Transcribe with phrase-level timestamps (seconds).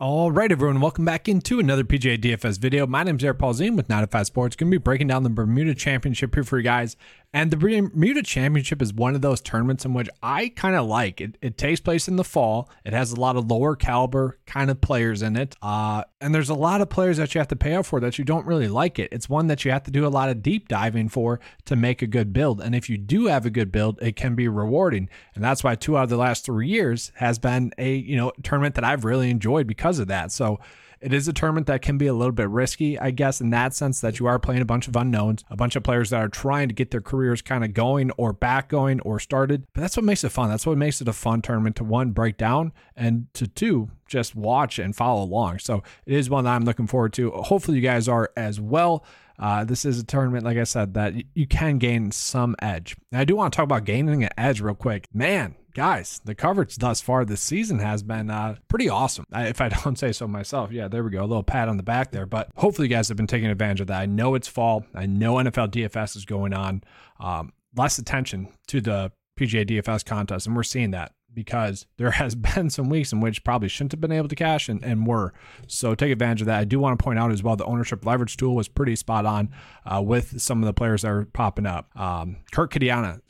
[0.00, 2.86] All right, everyone, welcome back into another PGA DFS video.
[2.86, 4.56] My name is Eric Paulzine with 95 Sports.
[4.56, 6.96] Going to be breaking down the Bermuda Championship here for you guys.
[7.32, 11.20] And the Bermuda Championship is one of those tournaments in which I kind of like.
[11.20, 12.68] It, it takes place in the fall.
[12.84, 15.54] It has a lot of lower caliber kind of players in it.
[15.62, 18.18] Uh, and there's a lot of players that you have to pay up for that
[18.18, 19.10] you don't really like it.
[19.12, 22.02] It's one that you have to do a lot of deep diving for to make
[22.02, 22.60] a good build.
[22.60, 25.08] And if you do have a good build, it can be rewarding.
[25.36, 28.32] And that's why two out of the last three years has been a, you know,
[28.42, 30.32] tournament that I've really enjoyed because of that.
[30.32, 30.58] So
[31.00, 33.74] it is a tournament that can be a little bit risky, I guess, in that
[33.74, 36.28] sense that you are playing a bunch of unknowns, a bunch of players that are
[36.28, 39.66] trying to get their careers kind of going or back going or started.
[39.72, 40.50] But that's what makes it fun.
[40.50, 44.34] That's what makes it a fun tournament to one, break down, and to two, just
[44.34, 45.60] watch and follow along.
[45.60, 47.30] So it is one that I'm looking forward to.
[47.30, 49.04] Hopefully, you guys are as well.
[49.38, 52.94] Uh, this is a tournament, like I said, that you can gain some edge.
[53.10, 55.06] I do want to talk about gaining an edge real quick.
[55.14, 59.24] Man, guys, the coverage thus far this season has been uh, pretty awesome.
[59.32, 61.82] If I don't say so myself, yeah, there we go, a little pat on the
[61.82, 62.26] back there.
[62.26, 64.00] But hopefully, you guys have been taking advantage of that.
[64.00, 64.84] I know it's fall.
[64.94, 66.82] I know NFL DFS is going on.
[67.18, 72.34] Um, less attention to the PGA DFS contest, and we're seeing that because there has
[72.54, 75.32] been some weeks in which probably shouldn't have been able to cash and, and were.
[75.66, 76.60] So take advantage of that.
[76.60, 79.26] I do want to point out as well the ownership leverage tool was pretty spot
[79.26, 79.50] on
[79.86, 81.88] uh, with some of the players that are popping up.
[81.98, 83.20] Um, Kurt Kitayama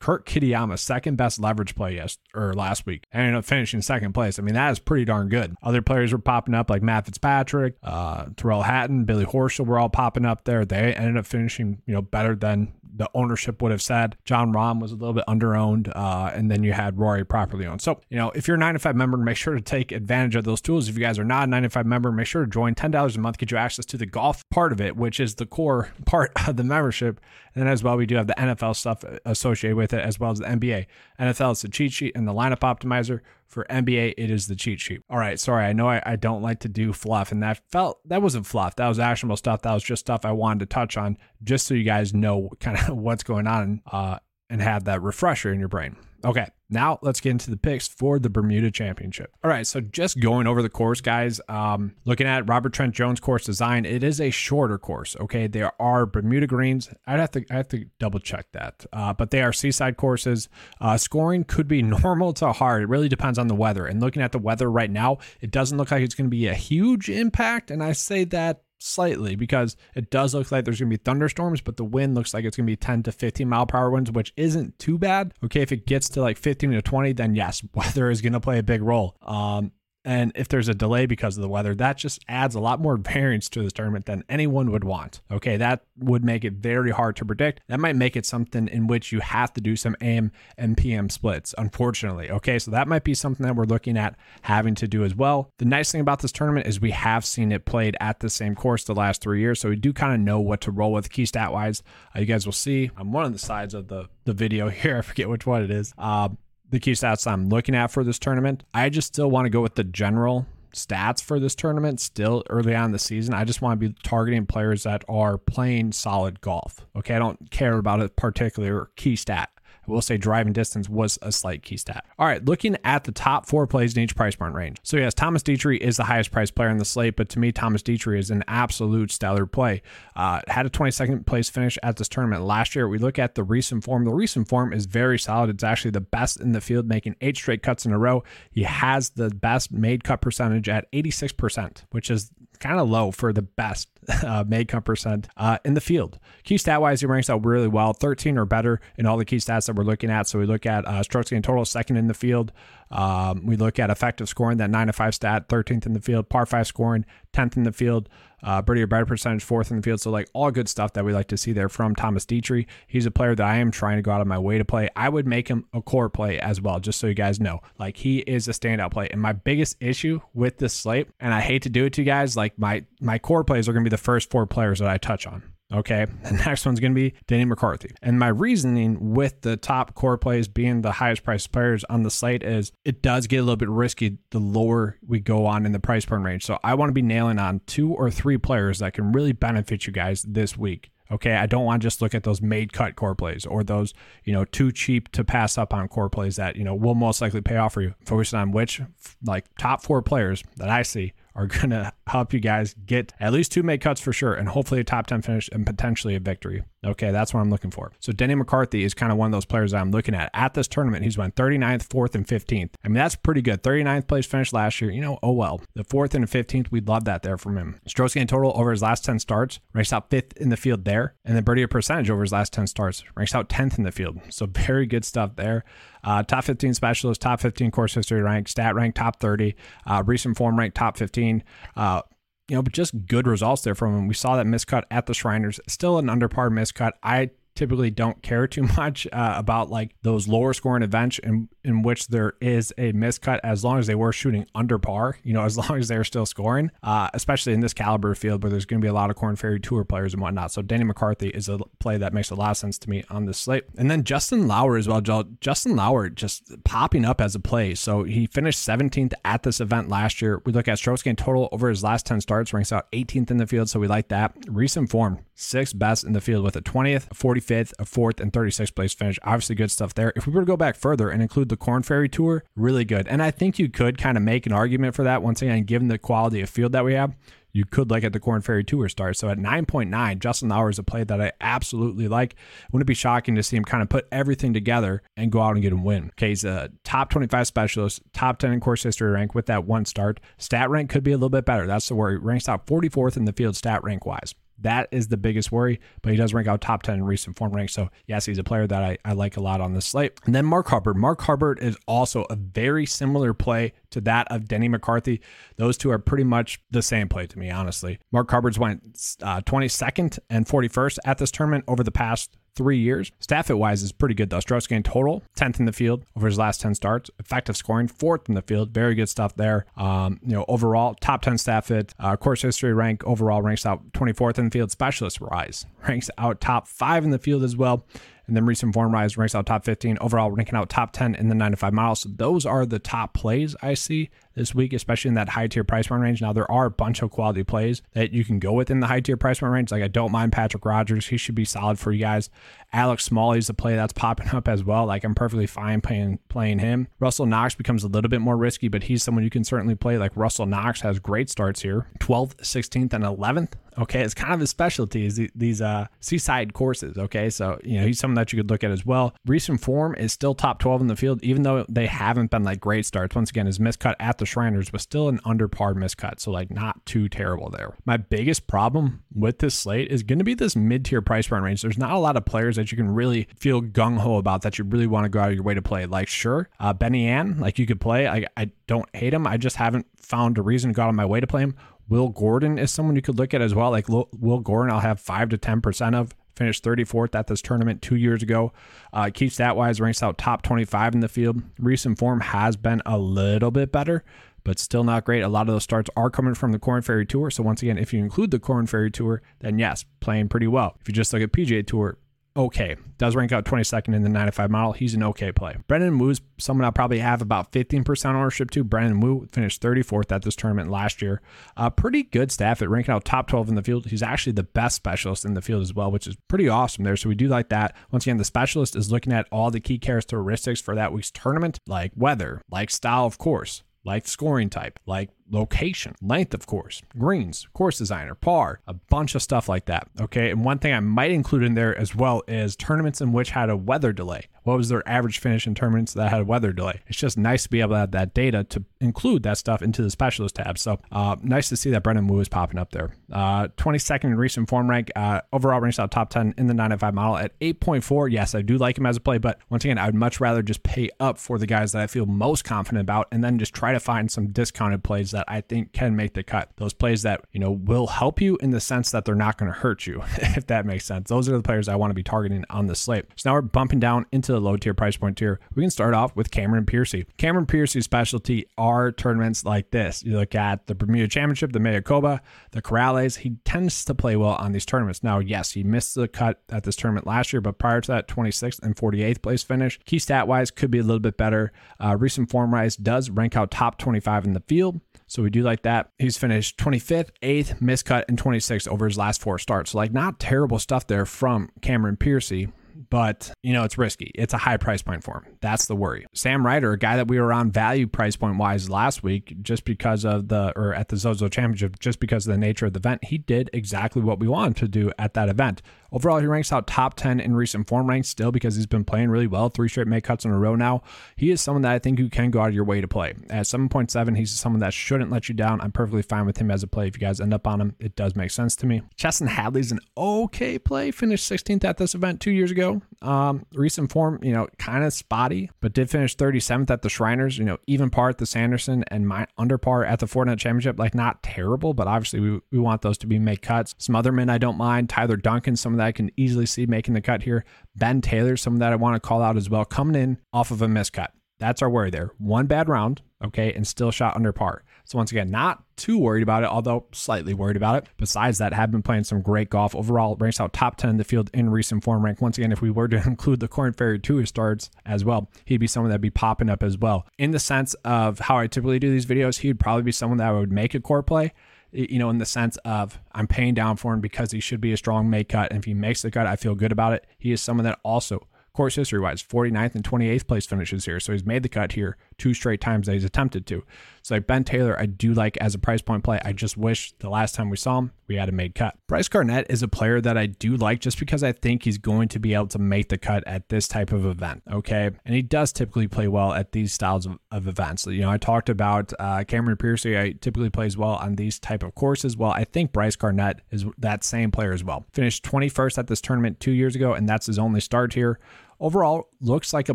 [0.00, 4.12] Kurt Kitayama, second best leverage play yes or last week, and ended up finishing second
[4.12, 4.38] place.
[4.38, 5.54] I mean, that is pretty darn good.
[5.62, 9.88] Other players were popping up like Matt Fitzpatrick, uh, Tyrrell Hatton, Billy Horschel were all
[9.88, 10.64] popping up there.
[10.64, 14.16] They ended up finishing, you know, better than the ownership would have said.
[14.24, 17.80] Jon Rahm was a little bit underowned, uh, and then you had Rory properly owned.
[17.80, 20.60] So, you know, if you're a 95 member, make sure to take advantage of those
[20.60, 20.88] tools.
[20.88, 22.74] If you guys are not a 95 member, make sure to join.
[22.74, 25.46] $10 a month get you access to the golf part of it, which is the
[25.46, 27.20] core part of the membership.
[27.54, 30.32] And then as well, we do have the NFL stuff associated with it, as well
[30.32, 30.86] as the NBA.
[31.20, 33.20] NFL is the cheat sheet and the lineup optimizer.
[33.48, 35.00] For NBA, it is the cheat sheet.
[35.08, 38.00] All right, sorry, I know I, I don't like to do fluff, and that felt
[38.06, 38.76] that wasn't fluff.
[38.76, 39.62] That was actionable stuff.
[39.62, 42.76] That was just stuff I wanted to touch on, just so you guys know kind
[42.76, 44.18] of what's going on uh,
[44.50, 45.96] and have that refresher in your brain.
[46.24, 49.30] Okay, now let's get into the picks for the Bermuda Championship.
[49.44, 51.40] All right, so just going over the course, guys.
[51.48, 55.16] Um, looking at Robert Trent Jones course design, it is a shorter course.
[55.20, 56.90] Okay, there are Bermuda greens.
[57.06, 60.48] I'd have to I have to double check that, uh, but they are seaside courses.
[60.80, 62.82] Uh, scoring could be normal to hard.
[62.82, 63.86] It really depends on the weather.
[63.86, 66.48] And looking at the weather right now, it doesn't look like it's going to be
[66.48, 67.70] a huge impact.
[67.70, 71.60] And I say that slightly because it does look like there's going to be thunderstorms,
[71.60, 73.90] but the wind looks like it's going to be 10 to 15 mile per hour
[73.90, 75.34] winds, which isn't too bad.
[75.44, 78.40] Okay, if it gets to like 15 to 20, then yes, weather is going to
[78.40, 79.16] play a big role.
[79.22, 79.72] Um,
[80.08, 82.96] and if there's a delay because of the weather, that just adds a lot more
[82.96, 85.20] variance to this tournament than anyone would want.
[85.30, 87.60] Okay, that would make it very hard to predict.
[87.68, 91.10] That might make it something in which you have to do some AM and PM
[91.10, 92.30] splits, unfortunately.
[92.30, 95.52] Okay, so that might be something that we're looking at having to do as well.
[95.58, 98.54] The nice thing about this tournament is we have seen it played at the same
[98.54, 101.10] course the last three years, so we do kind of know what to roll with
[101.10, 101.82] key stat wise.
[102.16, 104.96] Uh, you guys will see on one of the sides of the, the video here,
[104.96, 105.92] I forget which one it is.
[105.98, 106.30] Uh,
[106.70, 108.64] the key stats I'm looking at for this tournament.
[108.74, 112.74] I just still want to go with the general stats for this tournament still early
[112.74, 113.34] on the season.
[113.34, 116.86] I just want to be targeting players that are playing solid golf.
[116.96, 119.50] Okay, I don't care about a particular key stat.
[119.88, 122.04] I will say driving distance was a slight key stat.
[122.18, 124.78] All right, looking at the top four plays in each price point range.
[124.82, 127.52] So, yes, Thomas Detry is the highest priced player in the slate, but to me,
[127.52, 129.82] Thomas Detry is an absolute stellar play.
[130.14, 132.88] Uh, had a 22nd place finish at this tournament last year.
[132.88, 134.04] We look at the recent form.
[134.04, 135.50] The recent form is very solid.
[135.50, 138.24] It's actually the best in the field, making eight straight cuts in a row.
[138.50, 142.30] He has the best made cut percentage at 86%, which is
[142.60, 143.88] kind of low for the best
[144.24, 146.18] uh, made cut percent uh, in the field.
[146.44, 149.36] Key stat wise, he ranks out really well, 13 or better in all the key
[149.36, 150.26] stats that we're looking at.
[150.26, 152.52] So we look at uh, strokes gained total, second in the field.
[152.90, 156.28] Um, we look at effective scoring, that 9 to 5 stat, 13th in the field,
[156.28, 157.04] par 5 scoring,
[157.34, 158.08] 10th in the field,
[158.42, 160.00] uh, birdie or better percentage, fourth in the field.
[160.00, 162.66] So, like, all good stuff that we like to see there from Thomas Detry.
[162.86, 164.88] He's a player that I am trying to go out of my way to play.
[164.96, 167.60] I would make him a core play as well, just so you guys know.
[167.78, 169.08] Like, he is a standout play.
[169.10, 172.06] And my biggest issue with this slate, and I hate to do it to you
[172.06, 174.88] guys, like, my, my core plays are going to be the first four players that
[174.88, 175.42] I touch on.
[175.72, 176.06] Okay.
[176.28, 177.90] The next one's going to be Denny McCarthy.
[178.02, 182.10] And my reasoning with the top core plays being the highest priced players on the
[182.10, 185.72] slate is it does get a little bit risky the lower we go on in
[185.72, 186.44] the price point range.
[186.44, 189.86] So I want to be nailing on two or three players that can really benefit
[189.86, 190.90] you guys this week.
[191.10, 193.94] Okay, I don't want to just look at those made cut core plays or those,
[194.24, 197.22] you know, too cheap to pass up on core plays that, you know, will most
[197.22, 197.94] likely pay off for you.
[198.04, 198.82] Focusing on which
[199.24, 203.32] like top four players that I see are going to help you guys get at
[203.32, 206.20] least two make cuts for sure, and hopefully a top 10 finish and potentially a
[206.20, 206.64] victory.
[206.84, 207.92] Okay, that's what I'm looking for.
[207.98, 210.30] So Denny McCarthy is kind of one of those players I'm looking at.
[210.32, 212.70] At this tournament, he's went 39th, 4th, and 15th.
[212.84, 213.62] I mean, that's pretty good.
[213.62, 214.90] 39th place finish last year.
[214.90, 215.60] You know, oh well.
[215.74, 217.80] The 4th and the 15th, we'd love that there from him.
[217.86, 221.14] Strokes gained total over his last 10 starts, ranks out 5th in the field there.
[221.24, 224.20] And then birdie percentage over his last 10 starts, ranks out 10th in the field.
[224.28, 225.64] So very good stuff there.
[226.08, 229.54] Uh, top 15 specialist, top 15 course history rank, stat rank top 30,
[229.86, 231.44] uh, recent form rank top 15.
[231.76, 232.00] Uh,
[232.48, 234.08] you know, but just good results there from him.
[234.08, 236.92] We saw that miscut at the Shriners, still an under par miscut.
[237.02, 237.28] I
[237.58, 242.06] typically don't care too much uh, about like those lower scoring events in, in which
[242.06, 245.58] there is a miscut as long as they were shooting under par, you know, as
[245.68, 248.84] long as they're still scoring, uh, especially in this caliber field where there's going to
[248.84, 250.52] be a lot of Korn Ferry Tour players and whatnot.
[250.52, 253.26] So Denny McCarthy is a play that makes a lot of sense to me on
[253.26, 253.64] this slate.
[253.76, 255.00] And then Justin Lower as well.
[255.40, 257.74] Justin Lower just popping up as a play.
[257.74, 260.40] So he finished 17th at this event last year.
[260.46, 263.38] We look at strokes gained total over his last 10 starts, ranks out 18th in
[263.38, 263.68] the field.
[263.68, 264.34] So we like that.
[264.48, 268.32] Recent form, sixth best in the field with a 20th, 45th, 25th, a fourth, and
[268.32, 269.18] 36th place finish.
[269.22, 270.12] Obviously, good stuff there.
[270.16, 273.08] If we were to go back further and include the Korn Ferry Tour, really good.
[273.08, 275.88] And I think you could kind of make an argument for that once again, given
[275.88, 277.14] the quality of field that we have.
[277.50, 279.16] You could look at the Korn Ferry Tour start.
[279.16, 282.36] So at 9.9, Justin Lower is a play that I absolutely like.
[282.70, 285.54] Wouldn't it be shocking to see him kind of put everything together and go out
[285.54, 286.10] and get a win?
[286.10, 289.86] Okay, he's a top 25 specialist, top 10 in course history rank with that one
[289.86, 290.20] start.
[290.36, 291.66] Stat rank could be a little bit better.
[291.66, 292.18] That's the worry.
[292.18, 294.34] Ranks out 44th in the field stat rank wise.
[294.60, 297.52] That is the biggest worry, but he does rank out top 10 in recent form
[297.52, 297.72] ranks.
[297.72, 300.20] So, yes, he's a player that I, I like a lot on this slate.
[300.24, 300.96] And then Mark Hubbard.
[300.96, 305.20] Mark Hubbard is also a very similar play to that of Denny McCarthy.
[305.56, 307.98] Those two are pretty much the same play to me, honestly.
[308.12, 308.82] Mark Hubbard's went
[309.22, 313.12] uh, 22nd and 41st at this tournament over the past three years.
[313.20, 314.40] Staff it wise is pretty good though.
[314.40, 317.08] Strokes gained total, 10th in the field over his last 10 starts.
[317.20, 318.74] Effective scoring, fourth in the field.
[318.74, 319.64] Very good stuff there.
[319.76, 321.92] Um, you know, overall, top 10 Staffit.
[322.00, 324.72] Uh, course history rank overall ranks out 24th in the field.
[324.72, 327.86] Specialist rise ranks out top five in the field as well.
[328.26, 329.98] And then recent form rise ranks out top 15.
[330.00, 332.00] Overall, ranking out top 10 in the 9 to 5 miles.
[332.00, 335.64] So those are the top plays I see this week, especially in that high tier
[335.64, 336.22] price point range.
[336.22, 338.86] Now, there are a bunch of quality plays that you can go with in the
[338.86, 339.70] high tier price point range.
[339.70, 341.08] Like, I don't mind Patrick Rodgers.
[341.08, 342.30] He should be solid for you guys.
[342.72, 344.86] Alex Smalley is a play that's popping up as well.
[344.86, 346.88] Like, I'm perfectly fine playing, playing him.
[347.00, 349.98] Russell Knox becomes a little bit more risky, but he's someone you can certainly play.
[349.98, 353.52] Like, Russell Knox has great starts here 12th, 16th, and 11th.
[353.78, 356.98] Okay, it's kind of his specialty is these uh, seaside courses.
[356.98, 359.14] Okay, so you know he's someone that you could look at as well.
[359.24, 362.58] Recent form is still top 12 in the field, even though they haven't been like
[362.60, 363.14] great starts.
[363.14, 366.50] Once again, his miscut at the Shriners was still an under par miscut, so like
[366.50, 367.76] not too terrible there.
[367.84, 371.42] My biggest problem with this slate is going to be this mid tier price point
[371.42, 371.62] range.
[371.62, 374.58] There's not a lot of players that you can really feel gung ho about that
[374.58, 375.86] you really want to go out of your way to play.
[375.86, 378.06] Like sure, uh, Benny Ann, like you could play.
[378.06, 379.26] I I don't hate him.
[379.26, 381.56] I just haven't found a reason to go out of my way to play him.
[381.88, 383.70] Will Gordon is someone you could look at as well.
[383.70, 386.14] Like Will Gordon, I'll have five to ten percent of.
[386.38, 388.52] Finished 34th at this tournament two years ago.
[388.92, 391.42] Uh, Keith Statwise ranks out top 25 in the field.
[391.58, 394.04] Recent form has been a little bit better,
[394.44, 395.22] but still not great.
[395.22, 397.32] A lot of those starts are coming from the Korn Ferry Tour.
[397.32, 400.76] So once again, if you include the Korn Ferry Tour, then yes, playing pretty well.
[400.80, 401.98] If you just look at PGA Tour,
[402.38, 402.76] okay.
[402.96, 404.72] Does rank out 22nd in the 95 model.
[404.72, 405.56] He's an okay play.
[405.66, 408.64] Brandon Wu's someone I'll probably have about 15% ownership to.
[408.64, 411.20] Brandon Wu finished 34th at this tournament last year.
[411.56, 413.86] Uh, pretty good staff at ranking out top 12 in the field.
[413.86, 416.96] He's actually the best specialist in the field as well, which is pretty awesome there.
[416.96, 417.76] So we do like that.
[417.90, 421.58] Once again, the specialist is looking at all the key characteristics for that week's tournament,
[421.66, 427.46] like weather, like style of course, like scoring type, like location, length of course, greens,
[427.54, 429.88] course designer, par, a bunch of stuff like that.
[430.00, 430.30] Okay.
[430.30, 433.50] And one thing I might include in there as well is tournaments in which had
[433.50, 434.26] a weather delay.
[434.48, 436.80] What was their average finish in tournaments that had a weather delay?
[436.86, 439.82] It's just nice to be able to have that data to include that stuff into
[439.82, 440.56] the specialist tab.
[440.56, 442.94] So uh, nice to see that Brandon Wu is popping up there.
[443.12, 446.94] Uh, 22nd in recent form rank, uh, overall ranks out top 10 in the 905
[446.94, 448.10] model at 8.4.
[448.10, 450.40] Yes, I do like him as a play, but once again, I would much rather
[450.40, 453.52] just pay up for the guys that I feel most confident about and then just
[453.52, 456.52] try to find some discounted plays that I think can make the cut.
[456.56, 459.52] Those plays that, you know, will help you in the sense that they're not going
[459.52, 461.10] to hurt you, if that makes sense.
[461.10, 463.04] Those are the players I want to be targeting on the slate.
[463.16, 465.40] So now we're bumping down into the low tier price point tier.
[465.54, 467.06] We can start off with Cameron Percy.
[467.16, 470.02] Cameron Percy's specialty are tournaments like this.
[470.02, 472.20] You look at the Bermuda Championship, the Mayakoba,
[472.52, 473.18] the Corales.
[473.18, 475.02] He tends to play well on these tournaments.
[475.02, 478.08] Now, yes, he missed the cut at this tournament last year, but prior to that,
[478.08, 479.78] 26th and 48th place finish.
[479.84, 481.52] Key stat wise could be a little bit better.
[481.82, 484.80] Uh, recent form rise does rank out top 25 in the field.
[485.06, 485.90] So we do like that.
[485.98, 489.70] He's finished 25th, 8th, miscut, and 26th over his last four starts.
[489.70, 492.48] So like not terrible stuff there from Cameron Percy
[492.90, 494.10] but you know, it's risky.
[494.14, 495.36] It's a high price point for him.
[495.40, 496.06] That's the worry.
[496.14, 499.64] Sam Ryder, a guy that we were on value price point wise last week, just
[499.64, 502.78] because of the, or at the Zozo Championship, just because of the nature of the
[502.78, 505.62] event, he did exactly what we wanted to do at that event.
[505.90, 509.08] Overall, he ranks out top 10 in recent form ranks still because he's been playing
[509.08, 510.82] really well, three straight make cuts in a row now.
[511.16, 513.14] He is someone that I think you can go out of your way to play.
[513.30, 515.60] At 7.7, he's someone that shouldn't let you down.
[515.60, 516.88] I'm perfectly fine with him as a play.
[516.88, 518.82] If you guys end up on him, it does make sense to me.
[518.96, 522.77] Chesson Hadley's an okay play, finished 16th at this event two years ago.
[523.02, 527.38] Um, recent form, you know, kind of spotty, but did finish 37th at the Shriners,
[527.38, 530.78] you know, even par at the Sanderson and my under par at the Fortinet Championship.
[530.78, 533.74] Like, not terrible, but obviously we, we want those to be make cuts.
[533.78, 534.88] Some other men I don't mind.
[534.88, 537.44] Tyler Duncan, some of that I can easily see making the cut here.
[537.76, 540.50] Ben Taylor, some of that I want to call out as well, coming in off
[540.50, 541.08] of a miscut.
[541.38, 542.10] That's our worry there.
[542.18, 544.64] One bad round, okay, and still shot under par.
[544.88, 547.90] So once again, not too worried about it, although slightly worried about it.
[547.98, 549.76] Besides that, have been playing some great golf.
[549.76, 552.22] Overall, ranks out top 10 in the field in recent form rank.
[552.22, 555.58] Once again, if we were to include the Korn Ferry Tour starts as well, he'd
[555.58, 557.06] be someone that'd be popping up as well.
[557.18, 560.16] In the sense of how I typically do these videos, he would probably be someone
[560.18, 561.34] that I would make a core play
[561.70, 564.72] you know, in the sense of I'm paying down for him because he should be
[564.72, 565.50] a strong make cut.
[565.50, 567.06] And if he makes the cut, I feel good about it.
[567.18, 568.26] He is someone that also
[568.58, 570.98] course history wise, 49th and 28th place finishes here.
[570.98, 573.64] So he's made the cut here two straight times that he's attempted to.
[574.02, 576.18] So like Ben Taylor, I do like as a price point play.
[576.24, 578.76] I just wish the last time we saw him, we had a made cut.
[578.86, 582.08] Bryce Garnett is a player that I do like just because I think he's going
[582.08, 584.42] to be able to make the cut at this type of event.
[584.50, 584.90] Okay.
[585.04, 587.86] And he does typically play well at these styles of, of events.
[587.86, 589.98] You know, I talked about uh, Cameron Percy.
[589.98, 592.16] I typically plays well on these type of courses.
[592.16, 594.86] Well, I think Bryce Garnett is that same player as well.
[594.92, 598.18] Finished 21st at this tournament two years ago, and that's his only start here
[598.60, 599.74] overall looks like a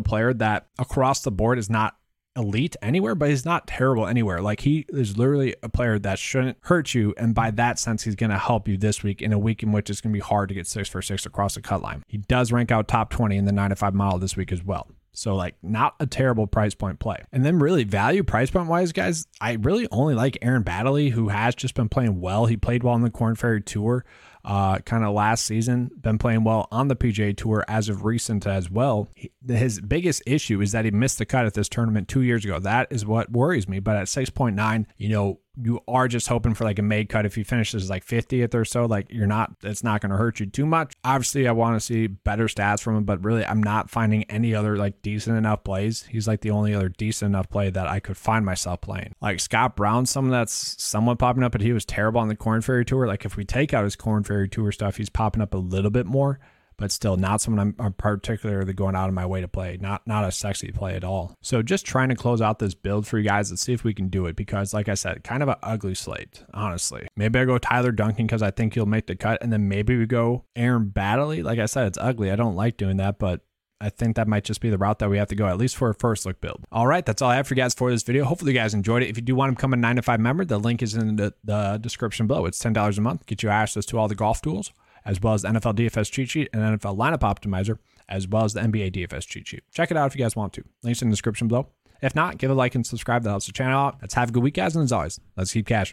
[0.00, 1.96] player that across the board is not
[2.36, 4.40] elite anywhere, but he's not terrible anywhere.
[4.40, 7.14] Like he is literally a player that shouldn't hurt you.
[7.16, 9.72] And by that sense, he's going to help you this week in a week in
[9.72, 12.02] which it's going to be hard to get six for six across the cut line.
[12.08, 14.64] He does rank out top 20 in the nine to five mile this week as
[14.64, 14.88] well.
[15.12, 17.18] So like not a terrible price point play.
[17.32, 21.28] And then really value price point wise, guys, I really only like Aaron Baddeley, who
[21.28, 22.46] has just been playing well.
[22.46, 24.04] He played well on the Korn Ferry Tour
[24.44, 28.46] uh, kind of last season, been playing well on the PGA Tour as of recent
[28.46, 29.08] as well.
[29.46, 32.58] His biggest issue is that he missed the cut at this tournament two years ago.
[32.58, 33.80] That is what worries me.
[33.80, 37.26] But at 6.9, you know, you are just hoping for like a made cut.
[37.26, 40.40] If he finishes like 50th or so, like you're not, it's not going to hurt
[40.40, 40.94] you too much.
[41.04, 44.54] Obviously, I want to see better stats from him, but really, I'm not finding any
[44.54, 46.02] other like decent enough plays.
[46.10, 49.14] He's like the only other decent enough play that I could find myself playing.
[49.20, 52.60] Like Scott Brown, someone that's somewhat popping up, but he was terrible on the Korn
[52.60, 53.06] Ferry Tour.
[53.06, 55.90] Like if we take out his Korn Ferry Tour stuff, he's popping up a little
[55.90, 56.38] bit more
[56.76, 59.78] but still not someone I'm, I'm, particularly going out of my way to play.
[59.80, 61.34] Not not a sexy play at all.
[61.42, 63.50] So just trying to close out this build for you guys.
[63.50, 65.94] Let's see if we can do it because, like I said, kind of an ugly
[65.94, 67.06] slate, honestly.
[67.16, 69.96] Maybe I go Tyler Duncan because I think he'll make the cut, and then maybe
[69.96, 71.42] we go Aaron Baddeley.
[71.42, 72.30] Like I said, it's ugly.
[72.30, 73.42] I don't like doing that, but
[73.80, 75.76] I think that might just be the route that we have to go, at least
[75.76, 76.64] for a first look build.
[76.72, 78.24] All right, that's all I have for you guys for this video.
[78.24, 79.08] Hopefully, you guys enjoyed it.
[79.08, 81.16] If you do want to become a 9 to 5 member, the link is in
[81.16, 82.46] the, the description below.
[82.46, 84.72] It's $10 a month, get you access to all the golf tools
[85.04, 87.78] as well as NFL DFS cheat sheet and NFL lineup optimizer,
[88.08, 89.62] as well as the NBA DFS cheat sheet.
[89.72, 90.64] Check it out if you guys want to.
[90.82, 91.68] Links in the description below.
[92.02, 93.22] If not, give a like and subscribe.
[93.22, 93.96] That helps the channel out.
[94.00, 94.76] Let's have a good week, guys.
[94.76, 95.92] And as always, let's keep cashing.